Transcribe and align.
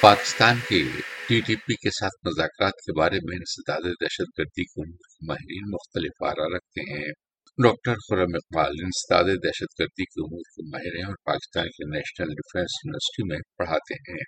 پاکستان 0.00 0.56
کے 0.68 0.82
T 1.28 1.40
T 1.40 1.56
P 1.56 1.74
کے 1.74 1.90
ساتھ 1.90 2.26
مذاکرات 2.26 2.72
کے 2.72 2.98
بارے 2.98 3.16
میں 3.16 3.36
انسداد 3.36 3.80
دہشت 4.00 4.38
گردی 4.38 4.64
کو 4.64 4.82
ماہرین 5.28 5.70
مختلف 5.70 6.22
آرا 6.22 6.56
رکھتے 6.56 6.80
ہیں۔ 6.80 7.08
ڈاکٹر 7.64 7.94
خرم 7.94 8.28
اقبال 8.34 8.70
انسداد 8.82 9.24
دہشت 9.24 9.80
گردی 9.80 10.04
کے 10.04 10.20
امور 10.22 10.40
کے 10.40 10.68
ماہر 10.72 10.96
ہیں 10.96 11.04
اور 11.04 11.14
پاکستان 11.24 11.64
کے 11.64 11.84
نیشنل 11.96 12.28
ڈیفنس 12.28 12.70
یونیورسٹی 12.84 13.22
میں 13.28 13.38
پڑھاتے 13.58 13.94
ہیں۔ 13.94 14.22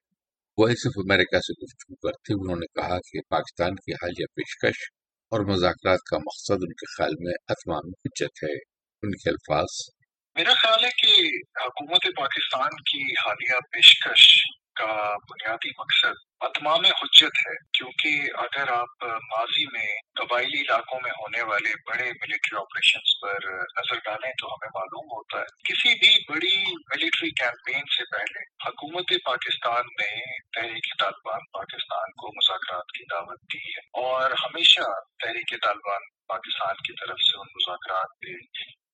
وائس 0.58 0.86
آف 0.86 0.92
امریکہ 0.96 1.38
سے 1.38 1.64
گفتگو 1.64 1.94
کرتے 1.94 2.32
ہوئے 2.32 2.44
انہوں 2.44 2.60
نے 2.60 2.80
کہا 2.80 2.98
کہ 2.98 3.20
پاکستان 3.28 3.74
کی 3.74 3.92
حالیہ 3.92 4.26
پیشکش 4.34 4.82
اور 5.32 5.40
مذاکرات 5.40 5.98
کا 6.10 6.18
مقصد 6.18 6.62
ان 6.62 6.72
کے 6.72 6.86
خیال 6.96 7.12
میں 7.20 7.34
اتمام 7.48 7.88
حجت 7.88 8.44
ہے۔ 8.44 8.54
ان 9.02 9.10
کے 9.10 9.30
الفاظ 9.30 9.94
میرا 10.34 10.54
خیال 10.54 10.84
ہے 10.84 10.90
کہ 10.90 11.12
حکومت 11.64 12.02
پاکستان 12.16 12.70
کی 12.70 13.02
حالیہ 13.02 13.58
پیشکش 13.72 14.40
کا 14.76 14.92
بنیادی 15.30 15.70
مقصد 15.78 16.20
اتمام 16.40 16.84
حجت 17.00 17.36
ہے، 17.38 17.54
کیونکہ 17.72 18.38
اگر 18.38 18.68
آپ 18.68 19.04
ماضی 19.24 19.64
میں 19.72 19.86
قبائلی 20.20 20.60
علاقوں 20.60 20.98
میں 21.02 21.10
ہونے 21.10 21.42
والے 21.42 21.74
بڑے 21.88 22.08
ملٹری 22.12 22.56
آپریشنز 22.58 23.12
پر 23.20 23.46
نظر 23.78 24.00
ڈالیں 24.04 24.32
تو 24.40 24.52
ہمیں 24.54 24.68
معلوم 24.74 25.06
ہوتا 25.12 25.38
ہے، 25.38 25.52
کسی 25.64 25.94
بھی 25.94 26.12
بڑی 26.28 26.56
ملٹری 26.72 27.30
کیمپین 27.42 27.86
سے 27.96 28.04
پہلے 28.16 28.44
حکومت 28.66 29.12
پاکستان 29.24 29.94
نے 30.00 30.10
تحریک 30.56 30.90
طالبان 30.98 31.46
پاکستان 31.52 32.18
کو 32.22 32.32
مذاکرات 32.32 32.92
کی 32.98 33.04
دعوت 33.12 33.40
دی 33.54 33.64
ہے 33.68 33.86
اور 34.02 34.38
ہمیشہ 34.44 34.90
تحریک 35.24 35.54
طالبان 35.62 36.10
پاکستان 36.28 36.86
کی 36.86 37.00
طرف 37.00 37.20
سے 37.20 37.40
ان 37.40 37.52
مذاکرات 37.54 38.18
پہ 38.20 38.36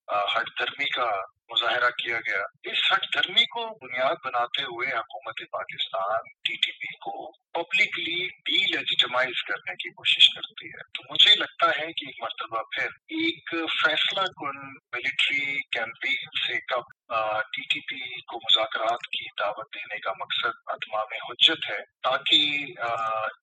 ہٹ 0.09 0.47
دھرمی 0.59 0.89
کا 0.89 1.09
مظاہرہ 1.49 1.89
کیا 1.89 2.19
گیا۔ 2.19 2.41
اس 2.63 2.91
ہٹ 2.91 3.05
دھرمی 3.13 3.45
کو 3.45 3.65
بنیاد 3.81 4.15
بناتے 4.25 4.63
ہوئے 4.63 4.87
حکومت 4.87 5.41
پاکستان 5.51 6.29
ٹی 6.43 6.55
ٹی 6.55 6.71
پی 6.71 6.93
کو 6.97 7.31
پبلکلی 7.53 8.27
ڈی 8.27 8.57
لیجیٹمائز 8.73 9.43
کرنے 9.43 9.75
کی 9.75 9.89
کوشش 9.89 10.29
کرتی 10.29 10.67
ہے۔ 10.67 10.83
تو 10.93 11.03
مجھے 11.13 11.35
لگتا 11.35 11.69
ہے 11.69 11.85
کہ 11.93 12.05
ایک 12.05 12.21
مرتبہ 12.21 12.61
پھر 12.75 12.87
ایک 13.17 13.53
فیصلہ 13.83 14.21
کن 14.21 14.59
ملٹری 14.93 15.57
کیمپین 15.71 16.29
سے 16.47 16.59
کب 16.65 17.13
ٹی 17.53 17.61
ٹی 17.61 17.79
پی 17.79 18.21
کو 18.21 18.37
مذاکرات 18.37 19.07
کی 19.07 19.25
دعوت 19.39 19.73
دینے 19.75 19.99
کا 19.99 20.11
مقصد 20.19 20.61
اتمام 20.67 21.13
حجت 21.29 21.69
ہے، 21.69 21.79
تاکہ 22.03 22.37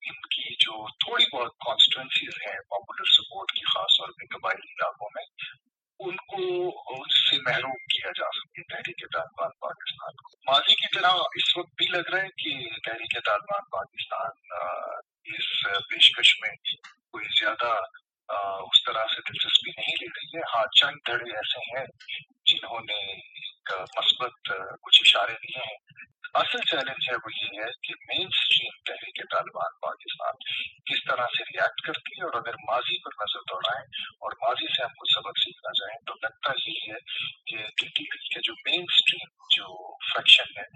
ان 0.09 0.21
کی 0.29 0.55
جو 0.55 0.89
تھوڑی 0.89 1.25
بہت 1.37 1.53
کانسٹیٹوینسیز 1.67 2.41
ہیں 2.47 2.59
پاپولر 2.71 3.13
سپورٹ 3.13 3.53
کی 3.53 3.65
خاص 3.75 3.99
طور 3.99 4.09
پہ 4.09 4.35
قبائلی 4.35 4.73
علاقوں 4.73 5.09
میں 5.15 5.25
کو 6.37 6.47
اس 6.95 7.31
سے 7.31 7.37
محروم 7.47 7.77
کیا 7.95 8.11
جا 8.19 8.31
سکے 8.37 8.63
تحریک 8.75 9.13
طالبان 9.13 9.51
پاکستان 9.61 10.15
کو۔ 10.23 10.53
ماضی 10.53 10.75
کی 10.75 10.89
طرح 10.95 11.13
اس 11.37 11.57
وقت 11.57 11.75
بھی 11.77 11.87
لگ 11.87 12.11
رہا 12.13 12.23
ہے 12.23 12.29
کہ 12.43 12.55
تحریک 12.89 13.15
طالبان 13.27 13.69
پاکستان 13.77 14.33
اس 15.35 15.47
پیشکش 15.91 16.35
میں 16.41 16.55
کوئی 17.13 17.25
زیادہ 17.41 17.73
اس 18.69 18.83
طرح 18.85 19.05
سے 19.05 19.21
دلچسپی 19.29 19.71
نہیں 19.77 19.97
لے 20.01 20.07
رہی 20.17 20.39
ہے۔ 20.39 20.43
ہاں 20.55 20.65
چند 20.81 20.97
دھڑے 21.07 21.37
ایسے 21.37 21.61
ہیں 21.71 21.87
جنہوں 22.47 22.81
نے 22.81 22.99
ایک 23.13 23.73
مثبت 23.99 24.53
کچھ 24.83 25.03
اشارے 25.07 25.33
دیے 25.33 25.61
ہیں۔ 25.61 25.77
اصل 26.37 26.65
چیلنج 26.71 27.07
ہے 27.09 27.17
وہ 27.17 27.31
یہ 27.33 27.61
ہے 27.61 27.69
کہ 27.83 27.95
مین 28.03 28.27
اسٹریم 28.29 28.75
تحریک 28.89 29.21
طالبان 29.31 29.77
پاکستان 29.83 30.43
کس 30.87 31.05
طرح 31.05 31.31
سے 31.37 31.47
ریئیکٹ 31.47 31.85
کرتی 31.87 32.17
ہے 32.17 32.25
اور 32.25 32.37
اگر 32.41 32.59
ماضی 32.65 32.99
پر 33.05 33.17
نظر 33.21 33.47
دوڑائیں 33.51 33.85
اور 34.19 34.37
ماضی 34.43 34.69
سے 34.75 34.83
ہم 34.83 34.99
کچھ 34.99 35.13
سبق 35.13 35.41
سیکھنا 35.41 35.73
چاہیں 35.75 35.97
تو 36.07 36.19
لگتا 36.19 36.53
یہی 36.59 36.91
ہے 36.91 36.99
کہ 37.47 37.71
ٹی 37.75 37.89
ٹی 37.91 38.05
پی 38.07 38.23
کے 38.27 38.45
جو 38.49 38.57
مین 38.61 38.85
اسٹریم 38.89 39.33
جو 39.51 39.73
فیکشن 40.09 40.53
ہے 40.57 40.67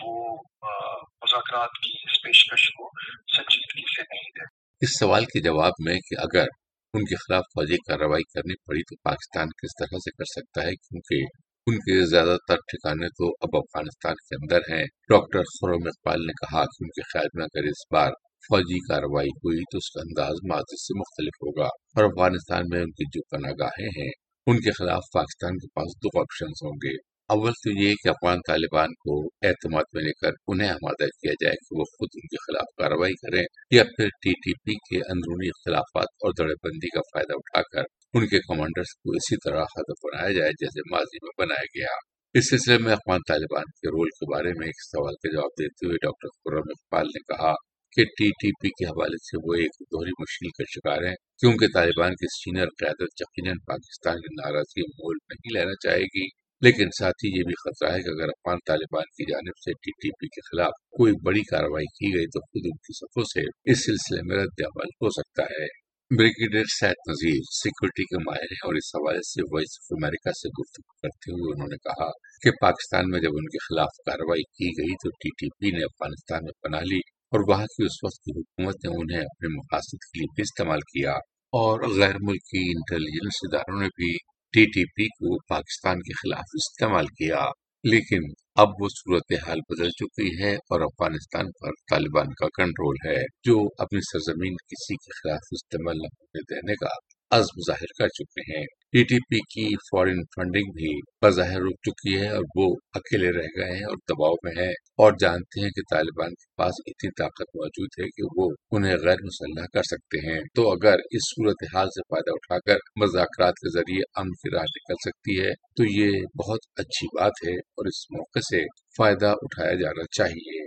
وہ 0.00 0.36
مذاکرات 0.64 1.80
کی 1.80 1.96
اس 2.00 2.22
پیشکش 2.22 2.68
کو 2.72 2.90
سنجیدگی 3.30 3.88
سے 3.94 4.06
نہیں 4.06 4.30
دے 4.36 4.50
اس 4.82 4.98
سوال 4.98 5.24
کے 5.26 5.42
جواب 5.42 5.82
میں 5.84 5.98
کہ 6.06 6.20
اگر 6.20 6.54
ان 6.94 7.04
کے 7.04 7.16
خلاف 7.18 7.50
فوجی 7.50 7.76
کارروائی 7.84 8.30
کرنی 8.30 8.60
پڑی 8.64 8.82
تو 8.84 9.02
پاکستان 9.04 9.58
کس 9.58 9.76
طرح 9.78 10.02
سے 10.02 10.12
کر 10.12 10.32
سکتا 10.32 10.62
ہے 10.62 10.74
کیونکہ 10.80 11.24
ان 11.66 11.76
کے 11.76 11.94
زیادہ 12.06 12.36
تر 12.48 12.56
ٹھکانے 12.56 13.06
تو 13.08 13.28
اب 13.40 13.56
افغانستان 13.56 14.14
کے 14.14 14.34
اندر 14.34 14.58
ہیں۔ 14.58 14.84
ڈاکٹر 15.08 15.40
خرم 15.40 15.86
اقبال 15.86 16.20
نے 16.20 16.32
کہا 16.32 16.62
کہ 16.64 16.84
ان 16.84 16.88
کے 16.88 17.02
خیال 17.02 17.26
میں 17.34 17.44
اگر 17.44 17.66
اس 17.68 17.80
بار 17.92 18.10
فوجی 18.44 18.78
کارروائی 18.88 19.28
ہوئی 19.28 19.58
تو 19.72 19.78
اس 19.78 19.90
کا 19.90 20.00
انداز 20.00 20.36
ماضی 20.48 20.78
سے 20.82 20.98
مختلف 20.98 21.40
ہوگا 21.42 21.66
اور 21.96 22.04
افغانستان 22.04 22.62
میں 22.70 22.80
ان 22.80 22.90
کی 22.90 23.04
جو 23.04 23.22
پناہ 23.30 23.50
گاہیں 23.58 23.88
ہیں، 23.98 24.10
ان 24.46 24.56
کے 24.56 24.70
خلاف 24.70 25.02
پاکستان 25.12 25.58
کے 25.58 25.66
پاس 25.74 25.96
دو 25.96 26.20
آپشنز 26.20 26.62
ہوں 26.62 26.78
گے۔ 26.84 26.94
اول 27.28 27.52
تو 27.52 27.70
یہ 27.82 27.94
کہ 28.02 28.08
افغان 28.08 28.38
طالبان 28.48 28.92
کو 29.04 29.14
اعتماد 29.46 29.92
میں 29.94 30.02
لے 30.02 30.12
کر 30.12 30.32
انہیں 30.48 30.68
آمادہ 30.68 31.06
کیا 31.20 31.32
جائے 31.32 31.54
کہ 31.54 31.78
وہ 31.78 31.84
خود 31.84 32.08
ان 32.14 32.26
کے 32.26 32.36
خلاف 32.36 32.68
کارروائی 32.76 33.14
کریں 33.14 33.42
یا 33.70 33.84
پھر 33.84 34.08
ٹی 34.22 34.32
ٹی 34.44 34.52
پی 34.64 34.74
کے 34.88 34.98
اندرونی 35.08 35.48
اختلافات 35.48 36.14
اور 36.20 36.32
دڑے 36.38 36.54
بندی 36.64 36.88
کا 36.88 37.00
فائدہ 37.00 37.32
اٹھا 37.34 37.62
کر 37.72 37.90
ان 38.16 38.26
کے 38.26 38.38
کمانڈرز 38.38 38.94
کو 38.94 39.10
اسی 39.10 39.36
طرح 39.36 39.62
ہدف 39.62 40.04
بنایا 40.04 40.32
جائے 40.32 40.50
جیسے 40.50 40.80
ماضی 40.90 41.18
میں 41.22 41.46
بنایا 41.46 41.64
گیا۔ 41.64 41.94
اس 42.34 42.50
سلسلے 42.50 42.78
میں 42.78 42.92
افغان 42.92 43.20
طالبان 43.28 43.62
کے 43.62 43.88
رول 43.88 44.08
کے 44.08 44.32
بارے 44.32 44.48
میں 44.48 44.66
ایک 44.66 44.82
سوال 44.84 45.14
کا 45.14 45.32
جواب 45.32 45.50
دیتے 45.60 45.86
ہوئے 45.86 45.96
ڈاکٹر 45.96 46.28
خرم 46.28 46.62
اقبال 46.68 47.06
نے 47.06 47.20
کہا 47.20 47.52
کہ 47.92 48.04
ٹی 48.04 48.28
ٹی 48.28 48.50
پی 48.62 48.68
کے 48.68 48.84
حوالے 48.84 49.16
سے 49.16 49.36
وہ 49.44 49.54
ایک 49.54 49.70
دوہری 49.86 50.10
مشکل 50.20 50.48
کا 50.48 50.64
شکار 50.68 51.08
ہیں، 51.08 51.14
کیونکہ 51.38 51.66
طالبان 51.74 52.10
کی 52.10 52.26
سینئر 52.34 52.66
قیادت 52.78 53.20
یقیناً 53.20 53.56
پاکستان 53.66 54.16
کی 54.20 54.34
ناراضگی 54.34 54.82
مول 54.82 55.16
نہیں 55.28 55.58
لینا 55.58 55.74
چاہے 55.82 56.02
گی۔ 56.02 56.26
لیکن 56.62 56.88
ساتھ 56.98 57.24
ہی 57.24 57.28
یہ 57.28 57.42
بھی 57.44 57.54
خطرہ 57.54 57.92
ہے 57.92 58.02
کہ 58.02 58.08
اگر 58.08 58.28
افغان 58.28 58.58
طالبان 58.66 59.02
کی 59.02 59.32
جانب 59.32 59.56
سے 59.64 59.72
ٹی 59.72 59.90
ٹی 60.02 60.08
پی 60.10 60.26
کے 60.26 60.40
خلاف 60.40 60.72
کوئی 60.90 61.12
بڑی 61.24 61.42
کارروائی 61.50 61.84
کی 61.84 62.18
گئی 62.18 62.26
تو 62.26 62.40
خود 62.40 62.62
ان 62.64 62.76
کی 62.76 62.96
صفوں 62.96 63.22
سے 63.22 63.72
اس 63.72 63.84
سلسلے 63.86 64.20
میں 64.26 64.36
رد 64.36 64.62
عمل 64.66 64.86
ہو 64.86 65.08
سکتا 65.08 65.42
ہے۔ 65.42 65.85
بریگیڈیئر 66.10 66.68
سید 66.80 67.00
نذیر 67.08 67.38
سیکورٹی 67.52 68.04
کے 68.04 68.18
ماہر 68.18 68.52
ہیں 68.52 68.58
اور 68.64 68.74
اس 68.74 68.90
حوالے 68.94 69.22
سے 69.22 69.44
وائس 69.52 69.72
آف 69.78 69.88
امریکہ 69.90 70.32
سے 70.32 70.50
گفتگو 70.58 70.94
کرتے 71.02 71.32
ہوئے 71.32 71.54
انہوں 71.54 71.72
نے 71.72 71.78
کہا 71.78 72.06
کہ 72.42 72.50
پاکستان 72.60 73.10
میں 73.10 73.20
جب 73.20 73.38
ان 73.38 73.48
کے 73.48 73.62
خلاف 73.64 73.98
کارروائی 74.06 74.44
کی 74.58 74.68
گئی 74.78 74.94
تو 74.94 75.10
ٹی 75.16 75.32
ٹی 75.38 75.48
پی 75.56 75.72
نے 75.76 75.82
افغانستان 75.84 76.44
میں 76.44 76.54
پناہ 76.62 76.84
لی 76.84 77.00
اور 77.32 77.44
وہاں 77.48 77.66
کی 77.66 77.84
اس 77.84 77.98
وقت 78.04 78.20
کی 78.20 78.36
حکومت 78.38 78.86
نے 78.86 78.92
انہیں 78.94 79.20
اپنے 79.20 79.52
مقاصد 79.56 80.06
کے 80.06 80.18
لیے 80.18 80.32
بھی 80.34 80.42
استعمال 80.42 80.86
کیا 80.92 81.16
اور 81.52 81.86
غیر 81.98 82.22
ملکی 82.22 82.64
انٹیلیجنس 82.70 83.42
اداروں 83.42 83.80
نے 83.80 83.90
بھی 83.96 84.12
ٹی 84.54 84.64
ٹی 84.66 84.84
پی 84.94 85.08
کو 85.16 85.36
پاکستان 85.54 85.98
کے 86.00 86.18
خلاف 86.22 86.56
استعمال 86.56 87.06
کیا۔ 87.18 87.44
لیکن 87.90 88.18
اب 88.54 88.68
وہ 88.80 88.88
صورتحال 88.88 89.58
بدل 89.68 89.90
چکی 89.90 90.42
ہے 90.42 90.54
اور 90.54 90.80
افغانستان 90.80 91.46
پر 91.46 91.70
طالبان 91.90 92.26
کا 92.26 92.46
کنٹرول 92.46 92.94
ہے، 93.06 93.22
جو 93.44 93.58
اپنی 93.78 94.00
سرزمین 94.00 94.52
کسی 94.52 94.94
کے 94.94 95.10
خلاف 95.18 95.40
استعمال 95.52 95.96
نہ 95.96 96.06
ہونے 96.06 96.54
دینے 96.54 96.74
کا 96.74 96.88
عزم 97.30 97.60
ظاہر 97.66 97.92
کر 97.98 98.08
چکے 98.08 98.58
ہیں۔ 98.58 98.64
ٹی 98.96 99.02
ٹی 99.02 99.16
پی 99.16 99.38
کی 99.38 99.74
فورن 99.76 100.22
فنڈنگ 100.36 100.72
بھی 100.72 101.00
بظاہر 101.24 101.56
رک 101.56 101.90
چکی 101.90 102.20
ہے 102.20 102.28
اور 102.28 102.44
وہ 102.56 102.74
اکیلے 102.94 103.32
رہ 103.32 103.46
گئے 103.56 103.76
ہیں 103.76 103.84
اور 103.84 103.96
دباؤ 103.96 104.32
میں 104.42 104.52
ہیں۔ 104.62 104.72
اور 104.72 105.12
جانتے 105.20 105.60
ہیں 105.60 105.68
کہ 105.68 105.96
طالبان 105.96 106.28
کے 106.28 106.54
پاس 106.56 106.72
اتنی 106.86 107.10
طاقت 107.10 107.56
موجود 107.56 107.88
ہے 108.00 108.04
کہ 108.04 108.22
وہ 108.36 108.50
انہیں 108.70 108.92
غیر 108.92 109.16
مسلح 109.24 109.64
کر 109.72 109.82
سکتے 109.82 110.32
ہیں۔ 110.32 110.40
تو 110.54 110.72
اگر 110.72 110.94
اس 111.10 111.30
صورتحال 111.30 111.86
سے 111.86 112.00
فائدہ 112.02 112.30
اٹھا 112.30 112.58
کر 112.58 112.78
مذاکرات 113.00 113.52
کے 113.52 113.78
ذریعے 113.78 114.02
امن 114.14 114.30
کی 114.30 114.54
راہ 114.54 114.62
نکل 114.62 114.94
سکتی 115.04 115.40
ہے، 115.40 115.50
تو 115.50 115.84
یہ 115.84 116.20
بہت 116.46 116.58
اچھی 116.76 117.06
بات 117.20 117.32
ہے 117.48 117.54
اور 117.54 117.86
اس 117.86 118.10
موقع 118.10 118.38
سے 118.38 118.62
فائدہ 118.98 119.26
اٹھایا 119.26 119.74
جانا 119.74 120.04
چاہیے۔ 120.16 120.64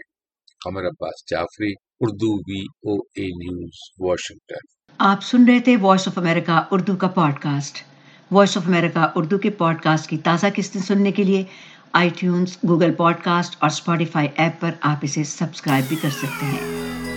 Qamar 0.66 0.82
Abbas 0.82 1.32
Jafri, 1.32 1.74
Urdu 2.00 2.52
V 2.52 2.62
O 2.62 2.94
A 2.94 3.26
news, 3.26 3.74
Washington. 4.00 4.94
آپ 4.98 5.24
سن 5.24 5.46
رہے 5.48 5.60
تھے 5.60 5.76
وائس 5.82 6.08
آف 6.08 6.18
امریکہ، 6.18 6.62
اردو 6.72 6.96
کا 6.96 7.08
podcast 7.42 7.89
Voice 8.32 8.58
of 8.58 8.68
America 8.68 9.08
Urdu 9.16 9.38
کے 9.38 9.50
پوڈ 9.50 9.82
کاسٹ 9.82 10.10
کی 10.10 10.18
تازہ 10.18 10.48
قسطیں 10.56 10.82
سننے 10.82 11.12
کے 11.12 11.24
لیے 11.24 11.44
آئی 11.94 12.10
ٹیونس 12.20 12.58
گوگل 12.68 12.94
پوڈ 12.94 13.16
کاسٹ 13.24 13.56
اور 13.60 13.70
اسپوٹیفائی 13.70 14.28
ایپ 14.36 14.60
پر 14.60 14.72
آپ 14.82 14.98
اسے 15.02 15.24
سبسکرائب 15.24 15.86
بھی 15.90 15.96
کر 16.02 16.10
سکتے 16.10 16.46
ہیں۔ 16.46 17.09